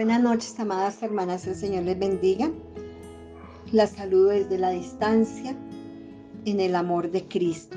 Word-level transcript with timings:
Buenas 0.00 0.22
noches, 0.22 0.58
amadas 0.58 1.02
hermanas, 1.02 1.46
el 1.46 1.54
Señor 1.54 1.82
les 1.82 1.98
bendiga. 1.98 2.50
Las 3.70 3.90
saludo 3.90 4.28
desde 4.28 4.56
la 4.56 4.70
distancia 4.70 5.54
en 6.46 6.58
el 6.58 6.74
amor 6.74 7.10
de 7.10 7.28
Cristo. 7.28 7.76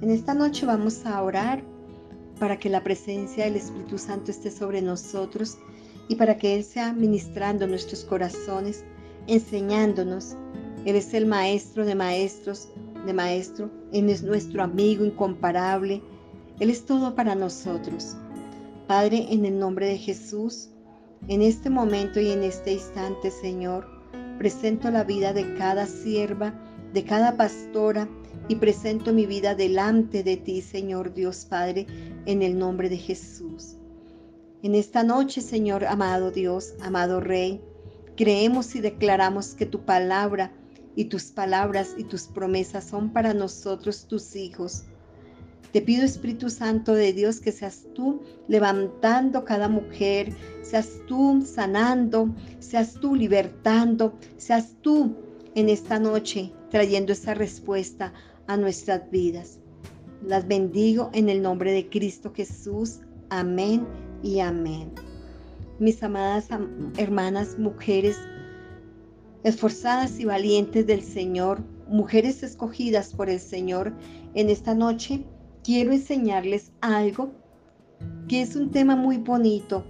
En 0.00 0.12
esta 0.12 0.32
noche 0.32 0.64
vamos 0.64 1.04
a 1.04 1.20
orar 1.20 1.64
para 2.38 2.60
que 2.60 2.70
la 2.70 2.84
presencia 2.84 3.46
del 3.46 3.56
Espíritu 3.56 3.98
Santo 3.98 4.30
esté 4.30 4.48
sobre 4.48 4.80
nosotros 4.80 5.58
y 6.08 6.14
para 6.14 6.38
que 6.38 6.54
Él 6.54 6.62
sea 6.62 6.92
ministrando 6.92 7.66
nuestros 7.66 8.04
corazones, 8.04 8.84
enseñándonos. 9.26 10.36
Él 10.84 10.94
es 10.94 11.14
el 11.14 11.26
maestro 11.26 11.84
de 11.84 11.96
maestros, 11.96 12.68
de 13.04 13.12
maestro, 13.12 13.72
Él 13.92 14.08
es 14.08 14.22
nuestro 14.22 14.62
amigo 14.62 15.04
incomparable. 15.04 16.00
Él 16.60 16.70
es 16.70 16.86
todo 16.86 17.16
para 17.16 17.34
nosotros. 17.34 18.16
Padre, 18.86 19.26
en 19.30 19.44
el 19.46 19.58
nombre 19.58 19.88
de 19.88 19.98
Jesús, 19.98 20.70
en 21.28 21.42
este 21.42 21.70
momento 21.70 22.20
y 22.20 22.30
en 22.30 22.42
este 22.42 22.72
instante, 22.72 23.30
Señor, 23.30 23.86
presento 24.38 24.90
la 24.90 25.04
vida 25.04 25.32
de 25.32 25.54
cada 25.54 25.86
sierva, 25.86 26.52
de 26.92 27.04
cada 27.04 27.36
pastora 27.36 28.08
y 28.48 28.56
presento 28.56 29.12
mi 29.12 29.24
vida 29.24 29.54
delante 29.54 30.22
de 30.22 30.36
ti, 30.36 30.60
Señor 30.60 31.14
Dios 31.14 31.46
Padre, 31.46 31.86
en 32.26 32.42
el 32.42 32.58
nombre 32.58 32.90
de 32.90 32.98
Jesús. 32.98 33.76
En 34.62 34.74
esta 34.74 35.02
noche, 35.02 35.40
Señor 35.40 35.84
amado 35.84 36.30
Dios, 36.30 36.74
amado 36.80 37.20
Rey, 37.20 37.62
creemos 38.16 38.74
y 38.74 38.80
declaramos 38.80 39.54
que 39.54 39.66
tu 39.66 39.84
palabra 39.84 40.52
y 40.94 41.06
tus 41.06 41.24
palabras 41.24 41.94
y 41.96 42.04
tus 42.04 42.24
promesas 42.24 42.84
son 42.84 43.12
para 43.12 43.34
nosotros, 43.34 44.06
tus 44.06 44.36
hijos 44.36 44.84
te 45.74 45.82
pido 45.82 46.04
Espíritu 46.04 46.50
Santo 46.50 46.94
de 46.94 47.12
Dios 47.12 47.40
que 47.40 47.50
seas 47.50 47.88
tú 47.94 48.22
levantando 48.46 49.44
cada 49.44 49.68
mujer, 49.68 50.32
seas 50.62 51.00
tú 51.08 51.42
sanando, 51.44 52.32
seas 52.60 52.94
tú 52.94 53.16
libertando, 53.16 54.14
seas 54.36 54.76
tú 54.82 55.16
en 55.56 55.68
esta 55.68 55.98
noche 55.98 56.52
trayendo 56.70 57.12
esa 57.12 57.34
respuesta 57.34 58.12
a 58.46 58.56
nuestras 58.56 59.10
vidas. 59.10 59.58
Las 60.24 60.46
bendigo 60.46 61.10
en 61.12 61.28
el 61.28 61.42
nombre 61.42 61.72
de 61.72 61.88
Cristo 61.88 62.32
Jesús. 62.32 63.00
Amén 63.28 63.84
y 64.22 64.38
amén. 64.38 64.92
Mis 65.80 66.00
amadas 66.04 66.50
hermanas, 66.96 67.58
mujeres 67.58 68.16
esforzadas 69.42 70.20
y 70.20 70.24
valientes 70.24 70.86
del 70.86 71.02
Señor, 71.02 71.64
mujeres 71.88 72.44
escogidas 72.44 73.12
por 73.12 73.28
el 73.28 73.40
Señor, 73.40 73.92
en 74.34 74.50
esta 74.50 74.72
noche 74.76 75.24
quiero 75.64 75.92
enseñarles 75.92 76.70
algo 76.82 77.32
que 78.28 78.42
es 78.42 78.54
un 78.54 78.70
tema 78.70 78.94
muy 78.94 79.16
bonito. 79.16 79.84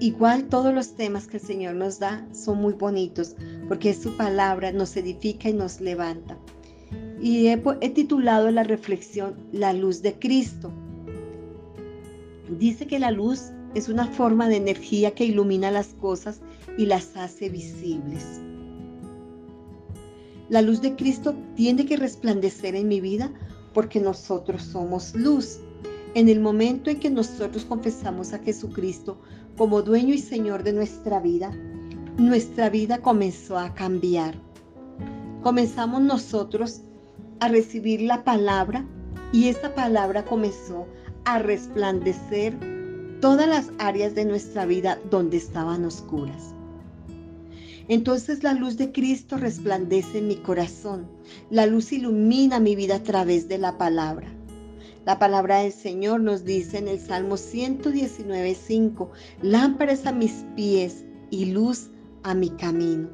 Igual 0.00 0.48
todos 0.48 0.74
los 0.74 0.96
temas 0.96 1.28
que 1.28 1.36
el 1.36 1.42
Señor 1.42 1.76
nos 1.76 2.00
da 2.00 2.26
son 2.32 2.60
muy 2.60 2.74
bonitos 2.74 3.36
porque 3.68 3.90
es 3.90 4.02
su 4.02 4.16
palabra, 4.16 4.72
nos 4.72 4.96
edifica 4.96 5.48
y 5.48 5.54
nos 5.54 5.80
levanta. 5.80 6.36
Y 7.22 7.46
he, 7.46 7.62
he 7.80 7.90
titulado 7.90 8.50
la 8.50 8.64
reflexión 8.64 9.36
La 9.52 9.72
luz 9.72 10.02
de 10.02 10.18
Cristo. 10.18 10.72
Dice 12.58 12.86
que 12.86 12.98
la 12.98 13.12
luz 13.12 13.52
es 13.74 13.88
una 13.88 14.06
forma 14.06 14.48
de 14.48 14.56
energía 14.56 15.12
que 15.12 15.24
ilumina 15.24 15.70
las 15.70 15.94
cosas 15.94 16.40
y 16.76 16.86
las 16.86 17.16
hace 17.16 17.48
visibles. 17.48 18.40
La 20.48 20.60
luz 20.60 20.82
de 20.82 20.94
Cristo 20.94 21.34
tiene 21.54 21.86
que 21.86 21.96
resplandecer 21.96 22.74
en 22.74 22.88
mi 22.88 23.00
vida 23.00 23.32
porque 23.74 24.00
nosotros 24.00 24.62
somos 24.62 25.14
luz. 25.14 25.58
En 26.14 26.28
el 26.28 26.40
momento 26.40 26.90
en 26.90 27.00
que 27.00 27.10
nosotros 27.10 27.64
confesamos 27.64 28.32
a 28.32 28.38
Jesucristo 28.38 29.18
como 29.58 29.82
dueño 29.82 30.14
y 30.14 30.18
Señor 30.18 30.62
de 30.62 30.72
nuestra 30.72 31.20
vida, 31.20 31.52
nuestra 32.16 32.70
vida 32.70 32.98
comenzó 32.98 33.58
a 33.58 33.74
cambiar. 33.74 34.36
Comenzamos 35.42 36.00
nosotros 36.00 36.82
a 37.40 37.48
recibir 37.48 38.00
la 38.02 38.24
palabra 38.24 38.86
y 39.32 39.48
esa 39.48 39.74
palabra 39.74 40.24
comenzó 40.24 40.86
a 41.24 41.40
resplandecer 41.40 42.56
todas 43.20 43.48
las 43.48 43.72
áreas 43.78 44.14
de 44.14 44.24
nuestra 44.24 44.66
vida 44.66 45.00
donde 45.10 45.38
estaban 45.38 45.84
oscuras. 45.84 46.54
Entonces 47.88 48.42
la 48.42 48.54
luz 48.54 48.76
de 48.76 48.92
Cristo 48.92 49.36
resplandece 49.36 50.18
en 50.18 50.28
mi 50.28 50.36
corazón. 50.36 51.06
La 51.50 51.66
luz 51.66 51.92
ilumina 51.92 52.60
mi 52.60 52.76
vida 52.76 52.96
a 52.96 53.02
través 53.02 53.48
de 53.48 53.58
la 53.58 53.76
palabra. 53.76 54.32
La 55.04 55.18
palabra 55.18 55.58
del 55.58 55.72
Señor 55.72 56.20
nos 56.20 56.44
dice 56.44 56.78
en 56.78 56.88
el 56.88 56.98
Salmo 56.98 57.34
119.5, 57.34 59.10
lámparas 59.42 60.06
a 60.06 60.12
mis 60.12 60.46
pies 60.56 61.04
y 61.30 61.46
luz 61.46 61.90
a 62.22 62.34
mi 62.34 62.48
camino. 62.48 63.10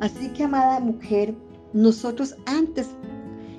Así 0.00 0.28
que, 0.28 0.44
amada 0.44 0.80
mujer, 0.80 1.34
nosotros 1.74 2.34
antes 2.46 2.88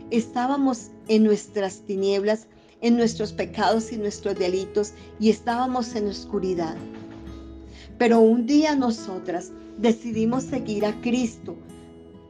estábamos 0.10 0.90
en 1.08 1.24
nuestras 1.24 1.82
tinieblas, 1.82 2.48
en 2.82 2.98
nuestros 2.98 3.34
pecados 3.34 3.92
y 3.92 3.98
nuestros 3.98 4.38
delitos 4.38 4.94
y 5.20 5.30
estábamos 5.30 5.96
en 5.96 6.08
oscuridad. 6.08 6.76
Pero 7.98 8.20
un 8.20 8.46
día 8.46 8.76
nosotras 8.76 9.52
decidimos 9.78 10.44
seguir 10.44 10.86
a 10.86 11.00
Cristo. 11.02 11.56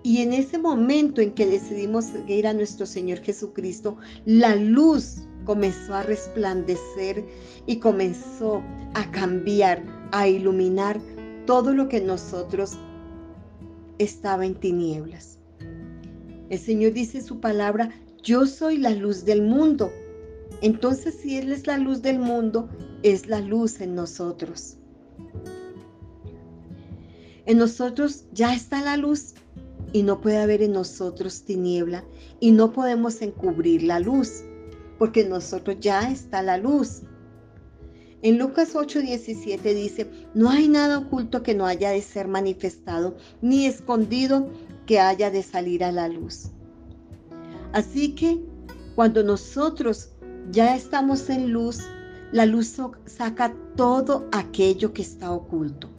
Y 0.04 0.22
en 0.22 0.32
ese 0.32 0.58
momento 0.58 1.20
en 1.22 1.34
que 1.34 1.46
decidimos 1.46 2.06
seguir 2.06 2.48
a 2.48 2.54
nuestro 2.54 2.86
Señor 2.86 3.20
Jesucristo, 3.20 3.98
la 4.26 4.56
luz 4.56 5.28
comenzó 5.44 5.96
a 5.96 6.04
resplandecer 6.04 7.26
y 7.66 7.78
comenzó 7.78 8.62
a 8.94 9.12
cambiar, 9.12 9.84
a 10.12 10.28
iluminar 10.28 11.00
todo 11.46 11.74
lo 11.74 11.90
que 11.90 12.02
nosotros 12.02 12.78
estaba 13.98 14.46
en 14.46 14.56
tinieblas. 14.56 15.40
El 16.50 16.60
Señor 16.60 16.94
dice 16.94 17.22
su 17.22 17.40
palabra, 17.40 17.90
yo 18.24 18.46
soy 18.46 18.78
la 18.78 18.92
luz 18.92 19.26
del 19.26 19.42
mundo. 19.42 19.92
Entonces 20.62 21.16
si 21.22 21.38
Él 21.38 21.52
es 21.52 21.68
la 21.68 21.78
luz 21.78 22.02
del 22.02 22.20
mundo, 22.20 22.70
es 23.04 23.28
la 23.28 23.42
luz 23.42 23.82
en 23.82 23.96
nosotros. 23.96 24.78
En 27.48 27.60
nosotros 27.60 28.26
ya 28.34 28.54
está 28.54 28.82
la 28.82 28.98
luz 28.98 29.34
y 29.94 30.04
no 30.04 30.20
puede 30.20 30.38
haber 30.38 30.62
en 30.62 30.74
nosotros 30.74 31.44
tiniebla 31.44 32.04
y 32.42 32.52
no 32.52 32.74
podemos 32.74 33.22
encubrir 33.22 33.84
la 33.84 34.02
luz, 34.02 34.44
porque 35.00 35.22
en 35.22 35.30
nosotros 35.30 35.78
ya 35.80 36.12
está 36.12 36.42
la 36.42 36.58
luz. 36.58 37.04
En 38.22 38.38
Lucas 38.38 38.76
8:17 38.76 39.62
dice, 39.74 40.12
no 40.34 40.50
hay 40.50 40.68
nada 40.68 40.98
oculto 40.98 41.42
que 41.42 41.56
no 41.56 41.66
haya 41.66 41.92
de 41.92 42.02
ser 42.02 42.28
manifestado, 42.28 43.16
ni 43.42 43.66
escondido 43.66 44.50
que 44.86 45.00
haya 45.00 45.32
de 45.32 45.42
salir 45.42 45.86
a 45.86 45.94
la 45.94 46.10
luz. 46.10 46.52
Así 47.72 48.14
que 48.14 48.42
cuando 48.94 49.24
nosotros 49.24 50.10
ya 50.52 50.76
estamos 50.76 51.30
en 51.30 51.54
luz, 51.54 51.80
la 52.34 52.46
luz 52.46 52.76
saca 53.06 53.56
todo 53.78 54.28
aquello 54.34 54.92
que 54.92 55.02
está 55.02 55.32
oculto. 55.32 55.97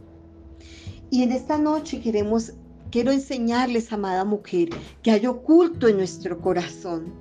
Y 1.11 1.23
en 1.23 1.33
esta 1.33 1.59
noche 1.59 2.01
queremos, 2.01 2.53
quiero 2.91 3.13
enseñarles, 3.13 3.93
amada 3.93 4.25
mujer, 4.25 4.71
que 5.03 5.11
hay 5.11 5.27
oculto 5.27 5.89
en 5.89 5.97
nuestro 5.97 6.41
corazón. 6.41 7.13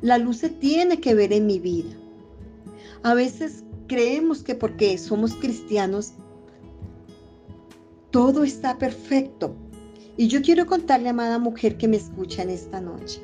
La 0.00 0.18
luz 0.18 0.38
se 0.38 0.48
tiene 0.48 1.00
que 1.00 1.14
ver 1.14 1.32
en 1.32 1.46
mi 1.46 1.58
vida. 1.58 1.90
A 3.02 3.14
veces 3.14 3.64
creemos 3.86 4.42
que 4.42 4.54
porque 4.54 4.96
somos 4.98 5.34
cristianos, 5.34 6.14
todo 8.10 8.44
está 8.44 8.78
perfecto. 8.78 9.54
Y 10.16 10.28
yo 10.28 10.42
quiero 10.42 10.66
contarle, 10.66 11.10
amada 11.10 11.38
mujer, 11.38 11.76
que 11.76 11.88
me 11.88 11.96
escucha 11.96 12.42
en 12.42 12.50
esta 12.50 12.80
noche. 12.80 13.20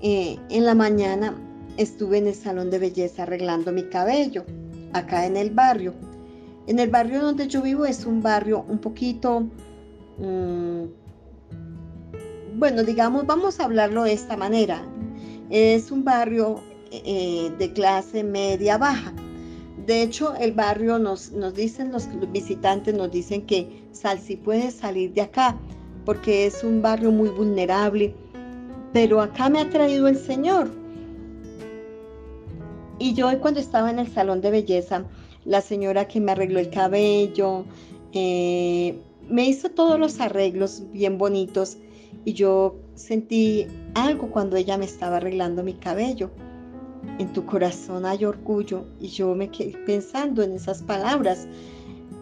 Eh, 0.00 0.38
en 0.50 0.64
la 0.64 0.74
mañana 0.74 1.34
estuve 1.76 2.18
en 2.18 2.26
el 2.26 2.34
salón 2.34 2.70
de 2.70 2.78
belleza 2.78 3.22
arreglando 3.22 3.72
mi 3.72 3.84
cabello, 3.84 4.44
acá 4.92 5.26
en 5.26 5.36
el 5.36 5.50
barrio. 5.50 5.94
En 6.66 6.78
el 6.78 6.90
barrio 6.90 7.22
donde 7.22 7.46
yo 7.46 7.60
vivo 7.60 7.84
es 7.84 8.06
un 8.06 8.22
barrio 8.22 8.64
un 8.68 8.78
poquito, 8.78 9.40
mm, 10.18 10.84
bueno, 12.58 12.82
digamos, 12.82 13.26
vamos 13.26 13.60
a 13.60 13.64
hablarlo 13.64 14.04
de 14.04 14.14
esta 14.14 14.36
manera. 14.36 14.82
Es 15.50 15.90
un 15.90 16.04
barrio 16.04 16.60
eh, 16.90 17.52
de 17.58 17.72
clase 17.72 18.24
media 18.24 18.78
baja. 18.78 19.12
De 19.86 20.02
hecho, 20.02 20.34
el 20.36 20.52
barrio 20.52 20.98
nos, 20.98 21.32
nos 21.32 21.54
dicen, 21.54 21.92
los, 21.92 22.08
visitantes 22.32 22.94
nos 22.94 23.10
dicen 23.10 23.44
que 23.44 23.84
Sal 23.92 24.18
si 24.18 24.36
puede 24.36 24.70
salir 24.70 25.12
de 25.12 25.20
acá, 25.20 25.56
porque 26.04 26.46
es 26.46 26.64
un 26.64 26.80
barrio 26.80 27.10
muy 27.10 27.28
vulnerable. 27.28 28.14
Pero 28.92 29.20
acá 29.20 29.50
me 29.50 29.60
ha 29.60 29.68
traído 29.68 30.08
el 30.08 30.16
Señor. 30.16 30.70
Y 32.98 33.12
yo 33.14 33.28
cuando 33.40 33.60
estaba 33.60 33.90
en 33.90 33.98
el 33.98 34.08
salón 34.08 34.40
de 34.40 34.50
belleza, 34.50 35.04
la 35.44 35.60
señora 35.60 36.06
que 36.08 36.20
me 36.20 36.32
arregló 36.32 36.58
el 36.58 36.70
cabello, 36.70 37.64
eh, 38.12 38.96
me 39.28 39.46
hizo 39.46 39.70
todos 39.70 39.98
los 39.98 40.20
arreglos 40.20 40.82
bien 40.92 41.18
bonitos 41.18 41.78
y 42.24 42.32
yo 42.32 42.76
sentí 42.94 43.66
algo 43.94 44.30
cuando 44.30 44.56
ella 44.56 44.78
me 44.78 44.84
estaba 44.84 45.16
arreglando 45.16 45.62
mi 45.62 45.74
cabello. 45.74 46.30
en 47.18 47.32
tu 47.34 47.44
corazón 47.44 48.06
hay 48.06 48.24
orgullo. 48.24 48.86
Y 48.98 49.08
yo 49.08 49.34
me 49.34 49.50
quedé 49.50 49.76
pensando 49.84 50.42
en 50.42 50.52
esas 50.52 50.82
palabras, 50.82 51.46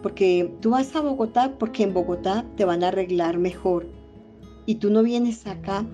porque 0.01 0.53
tú 0.59 0.71
vas 0.71 0.93
a 0.95 1.01
Bogotá 1.01 1.55
porque 1.57 1.83
en 1.83 1.93
Bogotá 1.93 2.45
te 2.57 2.65
van 2.65 2.83
a 2.83 2.89
arreglar 2.89 3.37
mejor. 3.37 3.87
Y 4.65 4.75
tú 4.75 4.89
no 4.89 5.01
vienes 5.01 5.47
acá 5.47 5.85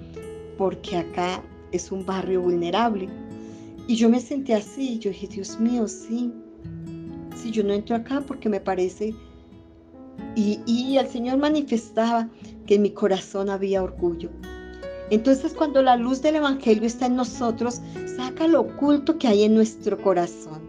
porque 0.57 0.97
acá 0.97 1.43
es 1.71 1.91
un 1.91 2.03
barrio 2.05 2.41
vulnerable. 2.41 3.07
Y 3.87 3.95
yo 3.95 4.09
me 4.09 4.19
sentí 4.19 4.53
así, 4.53 4.97
yo 4.99 5.11
dije, 5.11 5.27
Dios 5.27 5.59
mío, 5.59 5.87
sí, 5.87 6.31
si 7.41 7.51
yo 7.51 7.63
no 7.63 7.73
entro 7.73 7.95
acá 7.95 8.21
porque 8.25 8.49
me 8.49 8.59
parece... 8.59 9.13
Y, 10.35 10.59
y 10.65 10.97
el 10.97 11.07
Señor 11.07 11.37
manifestaba 11.37 12.29
que 12.65 12.75
en 12.75 12.81
mi 12.81 12.91
corazón 12.91 13.49
había 13.49 13.81
orgullo. 13.81 14.29
Entonces 15.09 15.53
cuando 15.53 15.81
la 15.81 15.95
luz 15.95 16.21
del 16.21 16.35
Evangelio 16.35 16.85
está 16.85 17.07
en 17.07 17.15
nosotros, 17.15 17.81
saca 18.15 18.47
lo 18.47 18.61
oculto 18.61 19.17
que 19.17 19.27
hay 19.27 19.43
en 19.43 19.55
nuestro 19.55 19.99
corazón. 20.01 20.61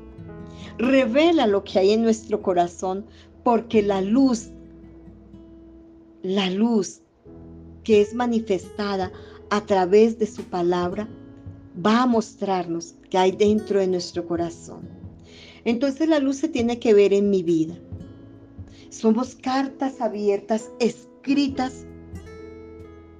Revela 0.78 1.46
lo 1.46 1.62
que 1.62 1.78
hay 1.78 1.90
en 1.90 2.02
nuestro 2.02 2.40
corazón, 2.40 3.04
porque 3.44 3.82
la 3.82 4.00
luz, 4.00 4.50
la 6.22 6.48
luz 6.48 7.02
que 7.84 8.00
es 8.00 8.14
manifestada 8.14 9.12
a 9.50 9.60
través 9.66 10.18
de 10.18 10.26
su 10.26 10.44
palabra, 10.44 11.08
va 11.84 12.02
a 12.02 12.06
mostrarnos 12.06 12.94
que 13.10 13.18
hay 13.18 13.32
dentro 13.32 13.80
de 13.80 13.88
nuestro 13.88 14.26
corazón. 14.26 14.99
Entonces 15.64 16.08
la 16.08 16.18
luz 16.18 16.36
se 16.36 16.48
tiene 16.48 16.78
que 16.78 16.94
ver 16.94 17.12
en 17.12 17.30
mi 17.30 17.42
vida. 17.42 17.74
Somos 18.88 19.34
cartas 19.34 20.00
abiertas, 20.00 20.70
escritas 20.80 21.86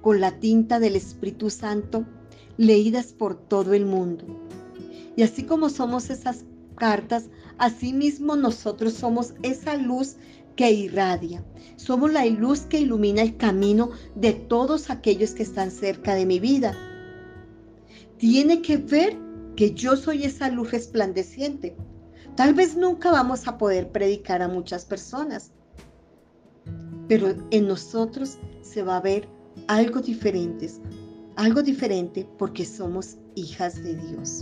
con 0.01 0.19
la 0.19 0.39
tinta 0.39 0.79
del 0.79 0.95
Espíritu 0.95 1.49
Santo, 1.49 2.05
leídas 2.57 3.13
por 3.13 3.35
todo 3.35 3.73
el 3.73 3.85
mundo. 3.85 4.25
Y 5.15 5.23
así 5.23 5.43
como 5.43 5.69
somos 5.69 6.09
esas 6.09 6.45
cartas, 6.75 7.29
asimismo 7.57 8.35
nosotros 8.35 8.93
somos 8.93 9.33
esa 9.43 9.75
luz 9.75 10.15
que 10.55 10.71
irradia. 10.71 11.43
Somos 11.75 12.11
la 12.11 12.25
luz 12.25 12.61
que 12.61 12.79
ilumina 12.79 13.21
el 13.21 13.37
camino 13.37 13.91
de 14.15 14.33
todos 14.33 14.89
aquellos 14.89 15.31
que 15.31 15.43
están 15.43 15.71
cerca 15.71 16.15
de 16.15 16.25
mi 16.25 16.39
vida. 16.39 16.75
Tiene 18.17 18.61
que 18.61 18.77
ver 18.77 19.17
que 19.55 19.73
yo 19.73 19.95
soy 19.95 20.23
esa 20.23 20.49
luz 20.49 20.71
resplandeciente. 20.71 21.75
Tal 22.41 22.55
vez 22.55 22.75
nunca 22.75 23.11
vamos 23.11 23.47
a 23.47 23.59
poder 23.59 23.91
predicar 23.91 24.41
a 24.41 24.47
muchas 24.47 24.83
personas, 24.83 25.51
pero 27.07 27.35
en 27.51 27.67
nosotros 27.67 28.39
se 28.63 28.81
va 28.81 28.97
a 28.97 28.99
ver 28.99 29.29
algo 29.67 30.01
diferentes, 30.01 30.81
algo 31.35 31.61
diferente 31.61 32.27
porque 32.39 32.65
somos 32.65 33.17
hijas 33.35 33.75
de 33.83 33.95
Dios. 33.95 34.41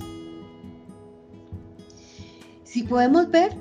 Si 2.63 2.83
podemos 2.83 3.29
ver, 3.31 3.53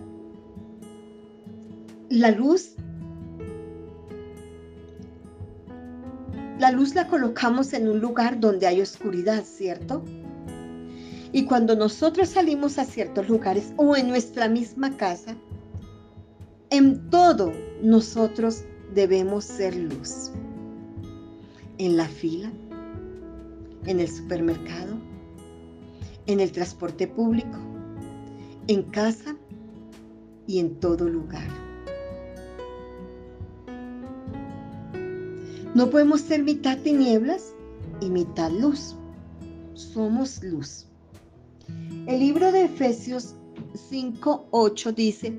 la 2.09 2.31
luz, 2.31 2.77
la 6.61 6.71
luz 6.71 6.95
la 6.95 7.09
colocamos 7.09 7.73
en 7.73 7.89
un 7.89 7.99
lugar 7.99 8.39
donde 8.39 8.69
hay 8.69 8.83
oscuridad, 8.83 9.43
¿cierto? 9.43 10.05
Y 11.39 11.45
cuando 11.45 11.77
nosotros 11.77 12.31
salimos 12.31 12.81
a 12.81 12.85
ciertos 12.85 13.29
lugares 13.29 13.73
o 13.77 13.95
en 13.95 14.09
nuestra 14.09 14.49
misma 14.49 14.97
casa, 14.97 15.37
en 16.71 17.09
todo 17.11 17.53
nosotros 17.81 18.65
debemos 18.93 19.45
ser 19.45 19.77
luz 19.77 20.33
en 21.79 21.97
la 21.97 22.09
fila, 22.09 22.51
en 23.87 24.01
el 24.01 24.09
supermercado, 24.09 24.97
en 26.27 26.41
el 26.41 26.51
transporte 26.51 27.07
público, 27.07 27.57
en 28.67 28.83
casa 28.83 29.37
y 30.49 30.59
en 30.59 30.75
todo 30.81 31.09
lugar. 31.09 31.47
No 35.77 35.89
podemos 35.89 36.21
ser 36.21 36.43
mitad 36.43 36.79
tinieblas 36.79 37.55
y 38.01 38.11
mitad 38.11 38.51
luz. 38.51 38.97
Somos 39.75 40.43
luz. 40.43 40.89
El 42.09 42.21
libro 42.21 42.51
de 42.53 42.65
Efesios 42.65 43.35
5:8 43.91 44.95
dice, 44.95 45.31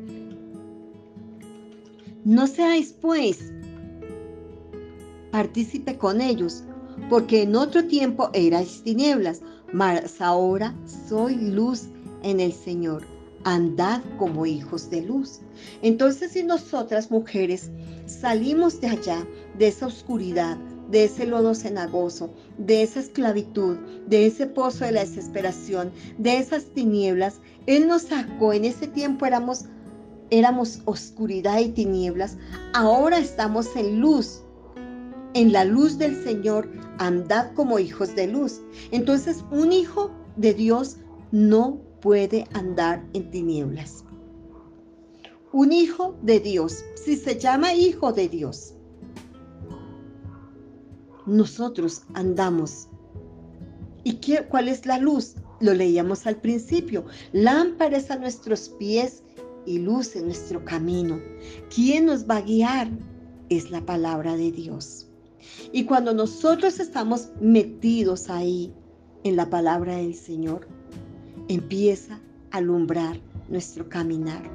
no 2.24 2.46
seáis 2.46 2.94
pues 3.02 3.52
partícipe 5.32 5.98
con 5.98 6.22
ellos, 6.22 6.64
porque 7.10 7.42
en 7.42 7.56
otro 7.56 7.86
tiempo 7.86 8.30
erais 8.34 8.84
tinieblas, 8.84 9.42
mas 9.74 10.22
ahora 10.22 10.76
soy 11.08 11.38
luz 11.38 11.88
en 12.22 12.40
el 12.40 12.54
Señor. 12.54 13.04
Andad 13.46 14.04
como 14.20 14.46
hijos 14.46 14.92
de 14.92 15.02
luz. 15.02 15.40
Entonces 15.82 16.34
si 16.34 16.44
nosotras 16.44 17.10
mujeres 17.10 17.72
salimos 18.06 18.80
de 18.80 18.90
allá, 18.90 19.28
de 19.58 19.70
esa 19.70 19.88
oscuridad, 19.88 20.60
de 20.90 21.06
ese 21.06 21.26
lodo 21.26 21.54
cenagoso, 21.54 22.32
de 22.58 22.82
esa 22.82 23.00
esclavitud, 23.00 23.78
de 24.08 24.26
ese 24.26 24.48
pozo 24.48 24.86
de 24.86 24.92
la 24.92 25.02
desesperación, 25.02 25.92
de 26.18 26.38
esas 26.38 26.66
tinieblas, 26.66 27.40
Él 27.68 27.88
nos 27.88 28.04
sacó, 28.04 28.54
en 28.54 28.66
ese 28.66 28.88
tiempo 28.88 29.26
éramos, 29.26 29.66
éramos 30.30 30.82
oscuridad 30.86 31.60
y 31.60 31.70
tinieblas, 31.70 32.38
ahora 32.74 33.20
estamos 33.20 33.76
en 33.76 34.00
luz, 34.00 34.44
en 35.34 35.54
la 35.54 35.64
luz 35.64 35.98
del 35.98 36.24
Señor, 36.24 36.70
andad 36.98 37.54
como 37.54 37.80
hijos 37.80 38.16
de 38.16 38.28
luz. 38.28 38.62
Entonces, 38.92 39.44
un 39.52 39.72
hijo 39.72 40.12
de 40.36 40.54
Dios 40.54 40.98
no 41.32 41.80
puede 42.02 42.48
andar 42.54 43.06
en 43.14 43.30
tinieblas. 43.30 44.04
Un 45.52 45.72
hijo 45.72 46.16
de 46.22 46.40
Dios, 46.40 46.84
si 46.96 47.16
se 47.16 47.40
llama 47.40 47.74
hijo 47.74 48.12
de 48.12 48.30
Dios, 48.30 48.74
nosotros 51.30 52.04
andamos. 52.14 52.88
¿Y 54.04 54.14
qué, 54.16 54.46
cuál 54.50 54.68
es 54.68 54.86
la 54.86 54.98
luz? 54.98 55.36
Lo 55.60 55.74
leíamos 55.74 56.26
al 56.26 56.38
principio. 56.38 57.06
Lámparas 57.34 58.12
a 58.12 58.18
nuestros 58.18 58.70
pies 58.70 59.24
y 59.66 59.80
luz 59.80 60.16
en 60.16 60.26
nuestro 60.26 60.64
camino. 60.64 61.20
¿Quién 61.74 62.06
nos 62.06 62.28
va 62.28 62.38
a 62.38 62.42
guiar? 62.42 62.90
Es 63.50 63.72
la 63.72 63.86
palabra 63.86 64.36
de 64.36 64.52
Dios. 64.52 65.08
Y 65.72 65.86
cuando 65.86 66.14
nosotros 66.14 66.80
estamos 66.80 67.30
metidos 67.40 68.30
ahí 68.30 68.74
en 69.24 69.36
la 69.36 69.50
palabra 69.50 69.98
del 69.98 70.16
Señor, 70.16 70.68
empieza 71.48 72.20
a 72.52 72.58
alumbrar 72.58 73.20
nuestro 73.50 73.88
caminar. 73.90 74.50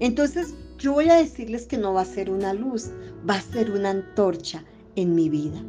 Entonces 0.00 0.54
yo 0.78 0.92
voy 0.92 1.08
a 1.08 1.14
decirles 1.14 1.66
que 1.66 1.78
no 1.78 1.94
va 1.94 2.02
a 2.02 2.06
ser 2.06 2.30
una 2.30 2.52
luz, 2.52 2.90
va 3.28 3.36
a 3.36 3.40
ser 3.40 3.70
una 3.70 3.90
antorcha 3.90 4.64
en 4.96 5.14
mi 5.14 5.28
vida. 5.28 5.62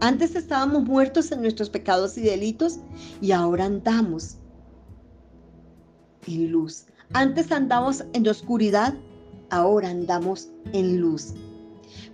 Antes 0.00 0.36
estábamos 0.36 0.84
muertos 0.84 1.32
en 1.32 1.40
nuestros 1.40 1.70
pecados 1.70 2.18
y 2.18 2.22
delitos 2.22 2.80
y 3.22 3.32
ahora 3.32 3.64
andamos 3.64 4.36
en 6.26 6.52
luz. 6.52 6.84
Antes 7.14 7.50
andamos 7.50 8.04
en 8.12 8.28
oscuridad, 8.28 8.94
ahora 9.48 9.88
andamos 9.88 10.50
en 10.72 11.00
luz. 11.00 11.32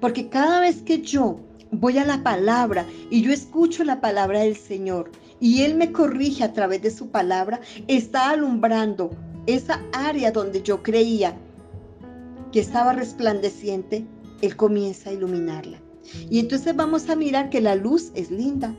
Porque 0.00 0.28
cada 0.28 0.60
vez 0.60 0.82
que 0.82 1.02
yo 1.02 1.40
voy 1.72 1.98
a 1.98 2.04
la 2.04 2.22
palabra 2.22 2.86
y 3.10 3.22
yo 3.22 3.32
escucho 3.32 3.82
la 3.82 4.00
palabra 4.00 4.40
del 4.40 4.56
Señor 4.56 5.10
y 5.40 5.62
Él 5.62 5.74
me 5.74 5.90
corrige 5.90 6.44
a 6.44 6.52
través 6.52 6.82
de 6.82 6.90
su 6.92 7.08
palabra, 7.08 7.60
está 7.88 8.30
alumbrando 8.30 9.10
esa 9.46 9.82
área 9.92 10.30
donde 10.30 10.62
yo 10.62 10.84
creía 10.84 11.36
que 12.52 12.60
estaba 12.60 12.92
resplandeciente, 12.92 14.06
Él 14.40 14.54
comienza 14.54 15.10
a 15.10 15.14
iluminarla. 15.14 15.81
Y 16.30 16.38
entonces 16.38 16.74
vamos 16.74 17.08
a 17.08 17.16
mirar 17.16 17.50
que 17.50 17.60
la 17.60 17.74
luz 17.74 18.10
es 18.14 18.30
linda. 18.30 18.74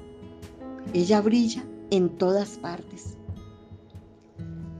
Ella 0.93 1.21
brilla 1.21 1.63
en 1.89 2.09
todas 2.09 2.57
partes. 2.57 3.17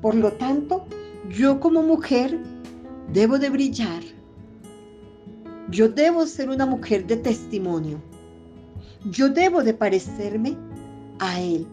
Por 0.02 0.16
lo 0.16 0.34
tanto, 0.34 0.86
yo 1.30 1.60
como 1.60 1.82
mujer 1.82 2.38
debo 3.12 3.40
de 3.40 3.50
brillar 3.50 4.04
yo 5.70 5.90
debo 5.90 6.28
ser 6.28 6.50
una 6.50 6.66
mujer 6.66 7.08
de 7.08 7.18
testimonio. 7.18 8.00
Yo 9.10 9.30
debo 9.30 9.64
de 9.64 9.74
parecerme 9.74 10.56
a 11.20 11.42
Él. 11.42 11.66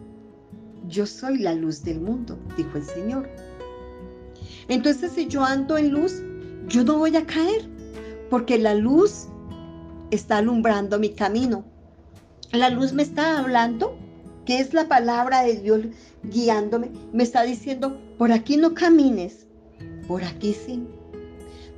Yo 0.89 1.07
soy 1.07 1.39
la 1.39 1.55
luz 1.55 1.83
del 1.83 2.01
mundo, 2.01 2.39
dijo 2.57 2.79
el 2.79 2.85
Señor. 2.85 3.29
Entonces 4.69 5.13
si 5.13 5.27
yo 5.27 5.45
ando 5.45 5.77
en 5.77 5.91
luz, 5.91 6.23
yo 6.69 6.85
no 6.85 6.99
voy 6.99 7.17
a 7.17 7.27
caer, 7.27 7.69
porque 8.31 8.59
la 8.59 8.75
luz 8.75 9.27
está 10.11 10.39
alumbrando 10.39 10.99
mi 10.99 11.11
camino. 11.11 11.65
La 12.53 12.71
luz 12.71 12.93
me 12.93 13.03
está 13.03 13.39
hablando, 13.39 13.97
que 14.45 14.59
es 14.59 14.75
la 14.75 14.89
palabra 14.89 15.43
de 15.43 15.57
Dios 15.57 15.81
guiándome. 16.23 16.91
Me 17.13 17.23
está 17.23 17.43
diciendo, 17.43 18.01
por 18.19 18.33
aquí 18.33 18.57
no 18.57 18.75
camines, 18.75 19.47
por 20.09 20.25
aquí 20.25 20.55
sí. 20.55 20.83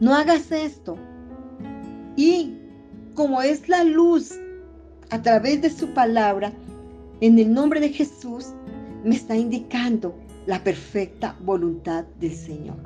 No 0.01 0.15
hagas 0.15 0.51
esto, 0.51 0.97
y 2.17 2.59
como 3.15 3.43
es 3.43 3.69
la 3.69 3.85
luz 3.85 4.33
a 5.11 5.23
través 5.23 5.63
de 5.63 5.71
su 5.71 5.89
palabra, 5.89 6.53
en 7.21 7.39
el 7.39 7.53
nombre 7.53 7.81
de 7.81 7.91
Jesús, 7.91 8.49
me 9.05 9.15
está 9.15 9.37
indicando 9.37 10.15
la 10.47 10.63
perfecta 10.63 11.37
voluntad 11.41 12.05
del 12.19 12.35
Señor. 12.35 12.77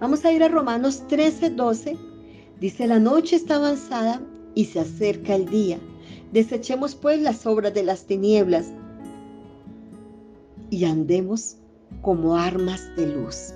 Vamos 0.00 0.24
a 0.24 0.32
ir 0.32 0.42
a 0.42 0.48
Romanos 0.48 1.06
13, 1.08 1.50
12. 1.50 1.96
Dice, 2.60 2.86
la 2.86 2.98
noche 2.98 3.36
está 3.36 3.56
avanzada 3.56 4.22
y 4.54 4.66
se 4.66 4.80
acerca 4.80 5.34
el 5.34 5.46
día. 5.48 5.78
Desechemos 6.32 6.94
pues 6.94 7.20
las 7.20 7.46
obras 7.46 7.74
de 7.74 7.82
las 7.82 8.06
tinieblas 8.06 8.72
y 10.70 10.84
andemos 10.84 11.58
como 12.02 12.36
armas 12.36 12.94
de 12.96 13.14
luz. 13.14 13.52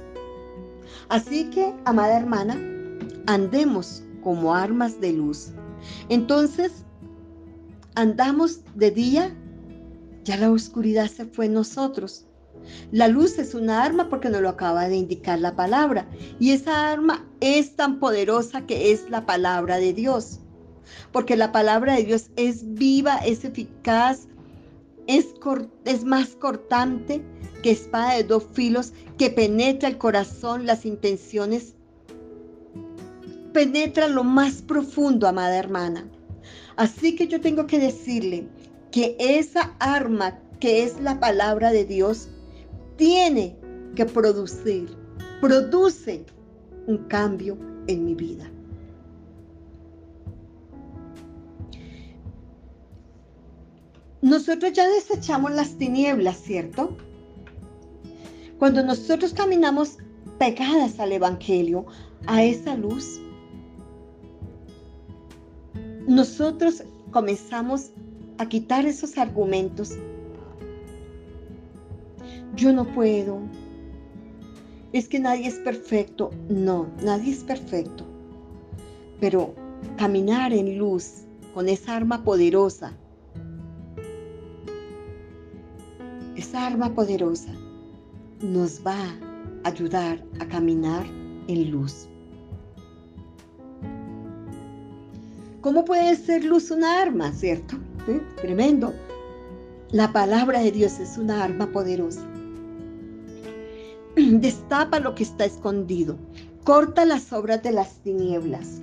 Así 1.09 1.51
que, 1.51 1.75
amada 1.85 2.19
hermana, 2.19 2.59
andemos 3.27 4.05
como 4.23 4.55
armas 4.55 5.01
de 5.01 5.13
luz. 5.13 5.53
Entonces, 6.09 6.85
andamos 7.95 8.61
de 8.75 8.91
día, 8.91 9.37
ya 10.25 10.37
la 10.37 10.51
oscuridad 10.51 11.09
se 11.09 11.25
fue 11.25 11.47
en 11.47 11.55
nosotros. 11.55 12.27
La 12.93 13.09
luz 13.09 13.39
es 13.39 13.55
una 13.55 13.83
arma 13.83 14.09
porque 14.09 14.31
nos 14.31 14.43
lo 14.43 14.49
acaba 14.49 14.89
de 14.89 14.97
indicar 14.97 15.39
la 15.39 15.57
palabra. 15.57 16.09
Y 16.39 16.51
esa 16.53 16.91
arma 16.91 17.27
es 17.41 17.77
tan 17.77 17.99
poderosa 17.99 18.67
que 18.67 18.93
es 18.93 19.09
la 19.11 19.27
palabra 19.27 19.79
de 19.79 19.93
Dios. 19.93 20.41
Porque 21.13 21.37
la 21.37 21.53
palabra 21.53 21.95
de 21.95 22.05
Dios 22.05 22.31
es 22.37 22.75
viva, 22.75 23.17
es 23.19 23.45
eficaz, 23.45 24.27
es, 25.07 25.35
es 25.85 26.05
más 26.05 26.31
cortante 26.31 27.23
que 27.63 27.73
espada 27.73 28.15
de 28.15 28.25
dos 28.25 28.45
filos 28.53 28.93
que 29.19 29.31
penetra 29.31 29.89
el 29.89 29.99
corazón, 29.99 30.67
las 30.67 30.87
intenciones, 30.87 31.75
penetra 33.53 34.09
lo 34.09 34.25
más 34.25 34.63
profundo, 34.63 35.27
amada 35.27 35.57
hermana. 35.59 36.09
Así 36.77 37.15
que 37.15 37.29
yo 37.29 37.41
tengo 37.41 37.67
que 37.67 37.79
decirle 37.79 38.49
que 38.91 39.17
esa 39.19 39.75
arma 39.79 40.39
que 40.61 40.83
es 40.85 41.01
la 41.01 41.21
palabra 41.21 41.71
de 41.71 41.85
Dios 41.85 42.30
tiene 43.01 43.57
que 43.97 44.05
producir, 44.05 44.95
produce 45.41 46.23
un 46.87 46.99
cambio 47.09 47.57
en 47.87 48.05
mi 48.05 48.15
vida. 48.15 48.51
Nosotros 54.21 54.75
ya 54.75 54.87
desechamos 54.87 55.51
las 55.53 55.79
tinieblas, 55.79 56.37
¿cierto? 56.43 56.95
Cuando 58.59 58.83
nosotros 58.83 59.33
caminamos 59.33 59.97
pegadas 60.39 61.01
al 61.01 61.13
Evangelio, 61.13 61.87
a 62.27 62.45
esa 62.45 62.77
luz, 62.77 63.19
nosotros 66.07 66.85
comenzamos 67.13 67.93
a 68.37 68.47
quitar 68.47 68.85
esos 68.85 69.17
argumentos. 69.17 69.97
Yo 72.61 72.75
no 72.75 72.85
puedo. 72.85 73.39
Es 74.93 75.09
que 75.09 75.19
nadie 75.19 75.47
es 75.47 75.55
perfecto. 75.55 76.31
No, 76.51 76.89
nadie 77.03 77.33
es 77.33 77.43
perfecto. 77.43 78.05
Pero 79.19 79.55
caminar 79.97 80.53
en 80.53 80.77
luz 80.77 81.23
con 81.55 81.71
esa 81.71 81.97
arma 81.97 82.23
poderosa, 82.23 82.93
esa 86.37 86.67
arma 86.67 86.95
poderosa 86.95 87.51
nos 88.43 88.87
va 88.87 89.07
a 89.65 89.69
ayudar 89.71 90.23
a 90.39 90.47
caminar 90.47 91.07
en 91.49 91.71
luz. 91.71 92.11
¿Cómo 95.63 95.87
puede 95.87 96.15
ser 96.15 96.45
luz 96.45 96.71
una 96.71 97.01
arma, 97.01 97.33
cierto? 97.33 97.79
Tremendo. 98.37 98.93
La 99.93 100.13
palabra 100.13 100.61
de 100.61 100.73
Dios 100.73 100.99
es 101.01 101.17
una 101.17 101.43
arma 101.43 101.73
poderosa. 101.73 102.30
Destapa 104.17 105.01
lo 105.01 105.15
que 105.15 105.23
está 105.23 105.45
escondido. 105.45 106.17
Corta 106.65 107.05
las 107.05 107.33
obras 107.33 107.63
de 107.63 107.73
las 107.73 108.03
tinieblas. 108.03 108.83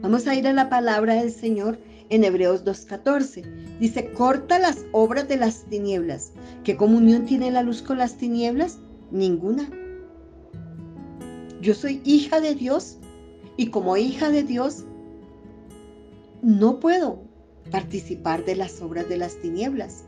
Vamos 0.00 0.26
a 0.26 0.34
ir 0.34 0.46
a 0.46 0.52
la 0.52 0.68
palabra 0.68 1.14
del 1.14 1.32
Señor 1.32 1.78
en 2.10 2.24
Hebreos 2.24 2.64
2.14. 2.64 3.78
Dice, 3.78 4.12
corta 4.12 4.58
las 4.58 4.84
obras 4.92 5.28
de 5.28 5.36
las 5.36 5.64
tinieblas. 5.64 6.32
¿Qué 6.62 6.76
comunión 6.76 7.24
tiene 7.24 7.50
la 7.50 7.62
luz 7.62 7.82
con 7.82 7.98
las 7.98 8.16
tinieblas? 8.16 8.78
Ninguna. 9.10 9.68
Yo 11.60 11.74
soy 11.74 12.02
hija 12.04 12.40
de 12.40 12.54
Dios 12.54 12.98
y 13.56 13.70
como 13.70 13.96
hija 13.96 14.30
de 14.30 14.42
Dios 14.42 14.84
no 16.42 16.80
puedo 16.80 17.22
participar 17.70 18.44
de 18.44 18.56
las 18.56 18.82
obras 18.82 19.08
de 19.08 19.16
las 19.16 19.36
tinieblas. 19.40 20.04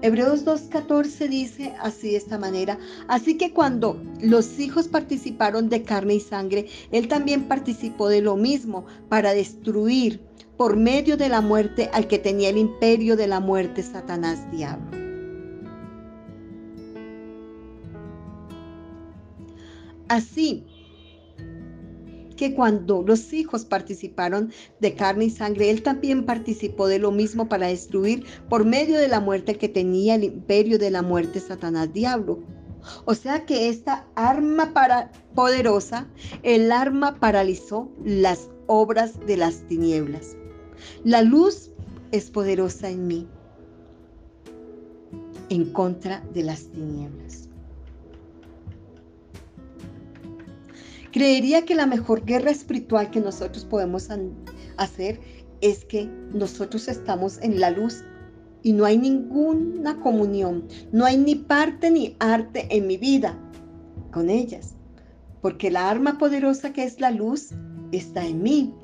Hebreos 0.00 0.44
2.14 0.44 1.28
dice 1.28 1.74
así 1.80 2.10
de 2.12 2.18
esta 2.18 2.38
manera, 2.38 2.78
así 3.08 3.36
que 3.36 3.52
cuando 3.52 4.00
los 4.20 4.60
hijos 4.60 4.86
participaron 4.86 5.68
de 5.68 5.82
carne 5.82 6.14
y 6.14 6.20
sangre, 6.20 6.68
él 6.92 7.08
también 7.08 7.48
participó 7.48 8.08
de 8.08 8.22
lo 8.22 8.36
mismo 8.36 8.86
para 9.08 9.34
destruir 9.34 10.20
por 10.56 10.76
medio 10.76 11.16
de 11.16 11.28
la 11.28 11.40
muerte 11.40 11.90
al 11.92 12.06
que 12.06 12.18
tenía 12.18 12.50
el 12.50 12.58
imperio 12.58 13.16
de 13.16 13.26
la 13.26 13.40
muerte, 13.40 13.82
Satanás 13.82 14.48
diablo. 14.52 14.96
Así 20.08 20.64
que 22.38 22.54
cuando 22.54 23.02
los 23.02 23.32
hijos 23.34 23.66
participaron 23.66 24.52
de 24.80 24.94
carne 24.94 25.26
y 25.26 25.30
sangre, 25.30 25.70
él 25.70 25.82
también 25.82 26.24
participó 26.24 26.86
de 26.86 27.00
lo 27.00 27.10
mismo 27.10 27.48
para 27.48 27.66
destruir 27.66 28.24
por 28.48 28.64
medio 28.64 28.96
de 28.96 29.08
la 29.08 29.20
muerte 29.20 29.56
que 29.56 29.68
tenía 29.68 30.14
el 30.14 30.24
imperio 30.24 30.78
de 30.78 30.90
la 30.90 31.02
muerte, 31.02 31.40
Satanás 31.40 31.92
diablo. 31.92 32.38
O 33.04 33.14
sea 33.14 33.44
que 33.44 33.68
esta 33.68 34.06
arma 34.14 34.72
para, 34.72 35.10
poderosa, 35.34 36.06
el 36.44 36.70
arma 36.70 37.18
paralizó 37.18 37.90
las 38.04 38.48
obras 38.66 39.18
de 39.26 39.36
las 39.36 39.66
tinieblas. 39.66 40.36
La 41.04 41.22
luz 41.22 41.72
es 42.12 42.30
poderosa 42.30 42.88
en 42.88 43.08
mí, 43.08 43.26
en 45.50 45.72
contra 45.72 46.22
de 46.32 46.44
las 46.44 46.68
tinieblas. 46.68 47.48
Creería 51.12 51.64
que 51.64 51.74
la 51.74 51.86
mejor 51.86 52.24
guerra 52.24 52.50
espiritual 52.50 53.10
que 53.10 53.20
nosotros 53.20 53.64
podemos 53.64 54.08
hacer 54.76 55.20
es 55.60 55.84
que 55.84 56.04
nosotros 56.32 56.88
estamos 56.88 57.38
en 57.42 57.60
la 57.60 57.70
luz 57.70 58.04
y 58.62 58.72
no 58.72 58.84
hay 58.84 58.98
ninguna 58.98 59.98
comunión, 60.00 60.64
no 60.92 61.04
hay 61.04 61.16
ni 61.16 61.34
parte 61.34 61.90
ni 61.90 62.16
arte 62.18 62.66
en 62.70 62.86
mi 62.86 62.96
vida 62.96 63.38
con 64.12 64.28
ellas, 64.30 64.74
porque 65.40 65.70
la 65.70 65.88
arma 65.88 66.18
poderosa 66.18 66.72
que 66.72 66.84
es 66.84 67.00
la 67.00 67.10
luz 67.10 67.50
está 67.92 68.26
en 68.26 68.42
mí. 68.42 68.74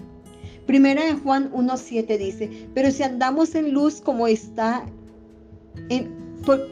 Primera 0.66 1.04
de 1.04 1.12
Juan 1.12 1.52
1.7 1.52 2.18
dice, 2.18 2.68
pero 2.74 2.90
si 2.90 3.02
andamos 3.02 3.54
en 3.54 3.72
luz 3.72 4.00
como 4.00 4.26
está, 4.26 4.86
en, 5.90 6.10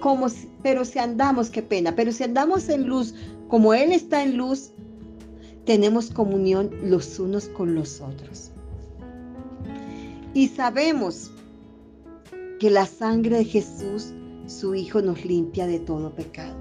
como, 0.00 0.28
pero 0.62 0.84
si 0.84 0.98
andamos, 0.98 1.50
qué 1.50 1.62
pena, 1.62 1.94
pero 1.94 2.12
si 2.12 2.24
andamos 2.24 2.68
en 2.70 2.86
luz 2.86 3.14
como 3.48 3.74
Él 3.74 3.92
está 3.92 4.22
en 4.22 4.38
luz, 4.38 4.72
tenemos 5.64 6.10
comunión 6.10 6.70
los 6.82 7.18
unos 7.18 7.48
con 7.48 7.74
los 7.74 8.00
otros. 8.00 8.50
Y 10.34 10.48
sabemos 10.48 11.30
que 12.58 12.70
la 12.70 12.86
sangre 12.86 13.38
de 13.38 13.44
Jesús, 13.44 14.12
su 14.46 14.74
Hijo, 14.74 15.02
nos 15.02 15.24
limpia 15.24 15.66
de 15.66 15.80
todo 15.80 16.14
pecado. 16.14 16.56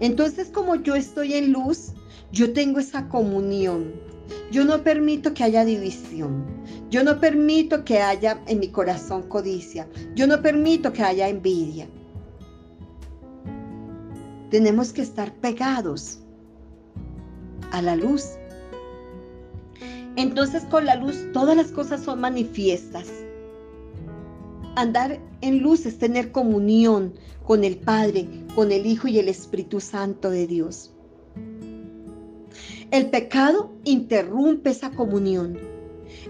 Entonces, 0.00 0.48
como 0.48 0.76
yo 0.76 0.94
estoy 0.94 1.34
en 1.34 1.52
luz, 1.52 1.92
yo 2.32 2.52
tengo 2.52 2.80
esa 2.80 3.08
comunión 3.08 3.92
yo 4.50 4.64
no 4.64 4.82
permito 4.82 5.34
que 5.34 5.44
haya 5.44 5.64
división. 5.64 6.44
Yo 6.90 7.02
no 7.02 7.20
permito 7.20 7.84
que 7.84 8.00
haya 8.00 8.40
en 8.46 8.60
mi 8.60 8.68
corazón 8.68 9.28
codicia. 9.28 9.88
Yo 10.14 10.26
no 10.26 10.40
permito 10.42 10.92
que 10.92 11.02
haya 11.02 11.28
envidia. 11.28 11.88
Tenemos 14.50 14.92
que 14.92 15.02
estar 15.02 15.34
pegados 15.34 16.20
a 17.74 17.82
la 17.82 17.96
luz. 17.96 18.36
Entonces 20.16 20.64
con 20.64 20.86
la 20.86 20.94
luz 20.94 21.16
todas 21.32 21.56
las 21.56 21.72
cosas 21.72 22.02
son 22.02 22.20
manifiestas. 22.20 23.08
Andar 24.76 25.20
en 25.40 25.58
luz 25.58 25.84
es 25.84 25.98
tener 25.98 26.30
comunión 26.30 27.14
con 27.44 27.64
el 27.64 27.76
Padre, 27.76 28.28
con 28.54 28.70
el 28.70 28.86
Hijo 28.86 29.08
y 29.08 29.18
el 29.18 29.28
Espíritu 29.28 29.80
Santo 29.80 30.30
de 30.30 30.46
Dios. 30.46 30.92
El 32.92 33.10
pecado 33.10 33.72
interrumpe 33.82 34.70
esa 34.70 34.90
comunión. 34.90 35.58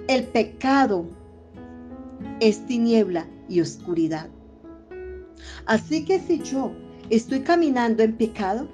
El 0.08 0.24
pecado 0.24 1.04
es 2.40 2.64
tiniebla 2.64 3.28
y 3.50 3.60
oscuridad. 3.60 4.30
Así 5.66 6.06
que 6.06 6.20
si 6.20 6.38
yo 6.38 6.72
estoy 7.10 7.40
caminando 7.40 8.02
en 8.02 8.16
pecado, 8.16 8.66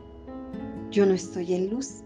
yo 0.92 1.04
no 1.04 1.14
estoy 1.14 1.54
en 1.54 1.70
luz. 1.70 2.04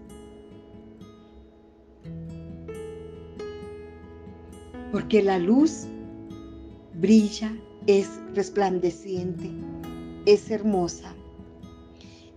Porque 4.95 5.25
la 5.25 5.41
luz 5.41 5.89
brilla 7.01 7.53
es 7.89 8.09
resplandeciente, 8.33 9.51
es 10.25 10.53
hermosa. 10.53 11.13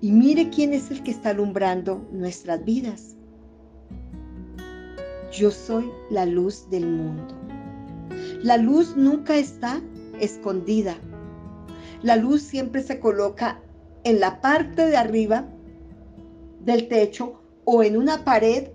Y 0.01 0.11
mire 0.11 0.49
quién 0.49 0.73
es 0.73 0.89
el 0.89 1.03
que 1.03 1.11
está 1.11 1.29
alumbrando 1.29 2.03
nuestras 2.11 2.65
vidas. 2.65 3.15
Yo 5.31 5.51
soy 5.51 5.87
la 6.09 6.25
luz 6.25 6.67
del 6.71 6.87
mundo. 6.87 7.37
La 8.41 8.57
luz 8.57 8.97
nunca 8.97 9.37
está 9.37 9.79
escondida. 10.19 10.97
La 12.01 12.15
luz 12.15 12.41
siempre 12.41 12.81
se 12.81 12.99
coloca 12.99 13.61
en 14.03 14.19
la 14.19 14.41
parte 14.41 14.87
de 14.87 14.97
arriba 14.97 15.47
del 16.61 16.87
techo 16.87 17.39
o 17.65 17.83
en 17.83 17.97
una 17.97 18.25
pared 18.25 18.69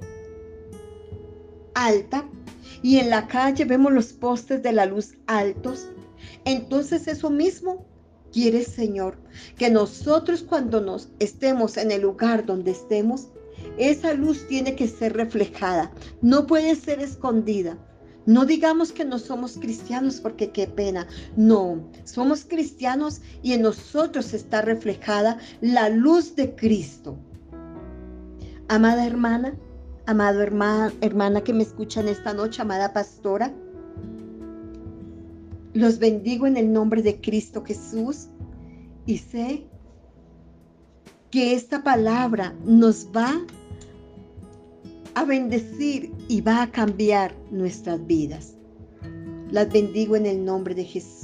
alta 1.75 2.29
y 2.83 2.99
en 2.99 3.11
la 3.11 3.27
calle 3.29 3.65
vemos 3.65 3.93
los 3.93 4.13
postes 4.13 4.63
de 4.63 4.73
la 4.73 4.87
luz 4.87 5.15
altos. 5.27 5.89
Entonces 6.45 7.09
eso 7.09 7.31
mismo 7.31 7.87
quiere 8.33 8.65
Señor, 8.65 9.19
que 9.57 9.71
nosotros 9.71 10.43
cuando 10.43 10.81
nos 10.81 11.11
estemos 11.19 11.77
en 11.77 11.93
el 11.93 12.03
lugar 12.03 12.45
donde 12.45 12.73
estemos, 12.73 13.29
esa 13.79 14.15
luz 14.15 14.47
tiene 14.49 14.75
que 14.75 14.89
ser 14.89 15.15
reflejada, 15.15 15.93
no 16.21 16.47
puede 16.47 16.75
ser 16.75 17.01
escondida. 17.01 17.79
No 18.25 18.45
digamos 18.45 18.93
que 18.93 19.05
no 19.05 19.19
somos 19.19 19.59
cristianos 19.59 20.21
porque 20.21 20.53
qué 20.53 20.69
pena. 20.69 21.09
No, 21.37 21.91
somos 22.05 22.45
cristianos 22.45 23.21
y 23.43 23.53
en 23.53 23.63
nosotros 23.63 24.33
está 24.33 24.63
reflejada 24.63 25.39
la 25.61 25.89
luz 25.89 26.37
de 26.37 26.55
Cristo. 26.55 27.19
Amada 28.69 29.05
hermana, 29.05 29.57
amado 30.07 30.41
hermana, 30.43 30.93
hermana 31.01 31.43
que 31.43 31.53
me 31.53 31.63
escucha 31.63 32.01
en 32.01 32.09
esta 32.09 32.35
noche, 32.35 32.63
amada 32.63 32.93
pastora, 32.93 33.53
los 35.75 35.99
bendigo 35.99 36.47
en 36.47 36.57
el 36.57 36.73
nombre 36.73 37.03
de 37.03 37.21
Cristo 37.21 37.65
Jesús 37.65 38.29
y 39.07 39.19
sé 39.19 39.67
que 41.31 41.55
esta 41.55 41.83
palabra 41.83 42.55
nos 42.65 43.07
va 43.07 43.41
a 45.15 45.25
bendecir 45.25 46.13
y 46.29 46.41
va 46.41 46.63
a 46.63 46.71
cambiar 46.71 47.35
nuestras 47.51 48.07
vidas. 48.07 48.55
Las 49.51 49.73
bendigo 49.73 50.17
en 50.17 50.27
el 50.27 50.45
nombre 50.45 50.75
de 50.75 50.85
Jesús. 50.85 51.22